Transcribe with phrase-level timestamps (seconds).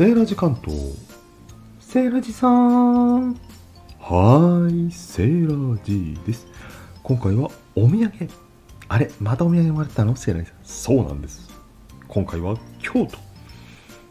[0.00, 0.96] セーラジ関東。
[1.78, 3.34] セーラジさん。
[3.34, 6.46] はーいセーラジです。
[7.02, 8.10] 今回はお土産。
[8.88, 10.16] あれまたお土産もらったの？
[10.16, 10.56] セーラジさん。
[10.62, 11.50] そうなんです。
[12.08, 13.18] 今回は京都。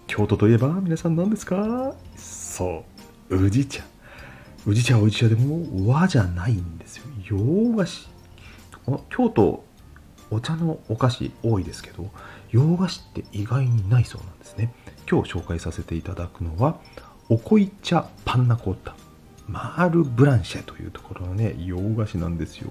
[0.05, 1.95] 京都といえば皆さん何ですか？
[2.15, 2.83] そ
[3.31, 3.83] う宇治茶。
[4.67, 7.05] 宇治茶は宇治茶でも和じゃないんですよ。
[7.25, 8.07] 洋菓子。
[9.09, 9.63] 京都
[10.31, 12.09] お茶のお菓子多いですけど
[12.51, 14.73] 洋菓子って意外にないそうなんですね。
[15.09, 16.79] 今日紹介させていただくのは
[17.29, 18.95] おこい茶パンナコッタ。
[19.47, 22.69] マールブランシェというところのね洋菓子なんですよ。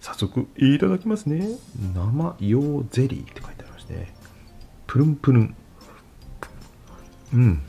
[0.00, 1.46] 早速いただきますね。
[1.94, 4.14] 生洋ゼリーって書いてありますね。
[4.86, 5.56] プルンプルン。
[7.34, 7.62] うん。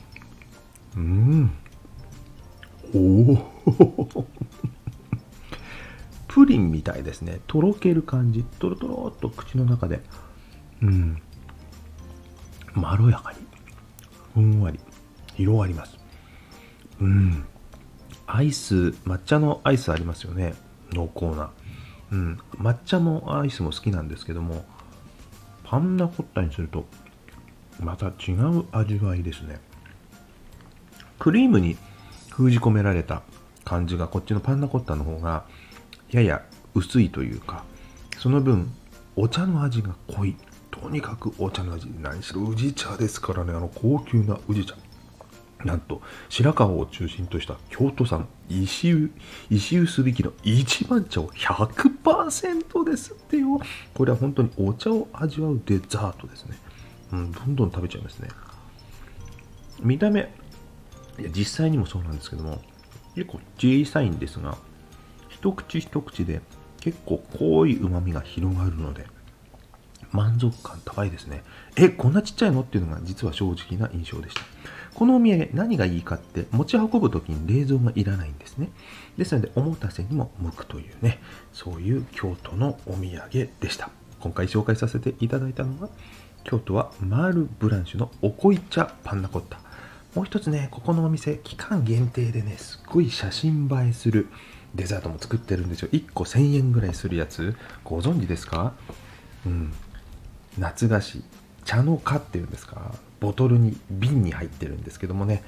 [0.96, 1.52] うん。
[2.96, 4.26] おお
[6.34, 7.42] プリンみたいですね。
[7.46, 8.44] とろける感じ。
[8.44, 10.02] とろとろっと口の中で。
[10.82, 11.22] うん。
[12.74, 13.38] まろやかに。
[14.34, 14.80] ふんわり。
[15.36, 15.96] 広がります。
[17.00, 17.46] うん。
[18.26, 18.76] アイス
[19.06, 20.56] 抹茶のアイスありますよね。
[20.92, 21.52] 濃厚な。
[22.12, 22.40] うん。
[22.58, 24.66] 抹茶もアイスも好きなんですけども
[25.64, 26.86] パンナコッタにすると
[27.80, 29.60] また違う味わいですね。
[31.20, 31.78] クリームに
[32.32, 33.22] 封じ込められた
[33.66, 35.46] 感じがこっちのパンナコッタの方が
[36.14, 37.64] やや薄いというか
[38.20, 38.72] その分
[39.16, 40.36] お茶の味が濃い。
[40.72, 41.88] とにかくお茶の味。
[42.02, 43.54] 何しろ宇治茶ですからね。
[43.54, 44.76] あの高級な宇治茶。
[45.64, 49.10] なんと白川を中心とした京都産石
[49.50, 53.62] 石臼引きの一番茶を100%ですってよ。
[53.94, 56.58] これは本当にお茶を味わうデザートですね。
[57.14, 58.30] うんどんどん食べちゃいますね。
[59.80, 60.22] 見た目
[61.20, 62.62] いや実際にもそうなんですけども
[63.16, 64.58] 結構小さいんですが
[65.44, 66.40] 一口一口で
[66.80, 69.06] 結構濃いうまみが広がるので
[70.14, 71.44] 満足感高いですね。
[71.76, 74.42] えこんなちっちゃいのっていうのが実は正直な印象でした。
[74.94, 78.70] このお土産何がいいかって持ち運ぶ時に冷蔵がいらないんですね。
[79.18, 81.20] ですのでおもたせにも向くというね
[81.52, 83.90] そういう京都のお土産でした。
[84.22, 85.90] 今回紹介させていただいたのは
[86.46, 89.60] 京都はマールブランシュのおこい茶パンナコッタ。
[90.16, 94.28] もう一つねここのお店期間限定でねすっごい写真映えする
[94.76, 95.90] デザートも作ってるんですよ。
[95.92, 97.56] 1個1000円ぐらいするやつ。
[97.84, 98.74] ご存知ですか？
[99.46, 99.74] うん。
[100.58, 101.24] 夏菓子。
[101.66, 102.96] 茶の花っていうんですか？
[103.20, 105.44] ボトルに瓶に入ってるんですけどもね。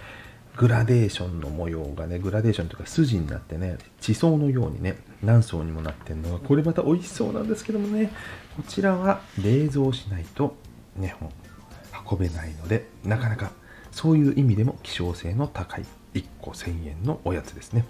[0.58, 8.10] グラデーションの模様がねグラデーションというか筋になってね地層のようにね何層にもなってるのがこれまた美味しそうなんですけどもね。
[8.56, 10.56] こちらは冷蔵しないと
[10.96, 11.14] ね
[12.10, 13.52] 運べないのでなかなか
[13.92, 17.84] そういう意味でも希少性の高い1個1000円のおやつですね。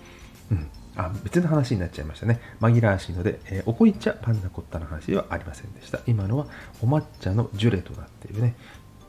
[0.49, 0.67] うん。
[0.97, 2.39] あ別の話になっちゃいましたね。
[2.61, 5.99] 紛らわしいので、えー、おこい茶パンナコッタの話ではありませんでした。
[6.07, 6.47] 今のは
[6.81, 8.55] お抹茶のジュレとなっているね、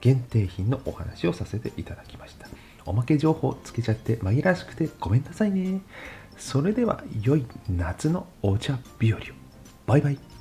[0.00, 2.48] 限定品のお話をさせていただきました。
[2.84, 5.80] おまけ情報つけちゃって紛らわしくてごめんなさいね。
[6.36, 9.22] それでは良い夏のお茶日和を。
[9.86, 10.35] バイバイ。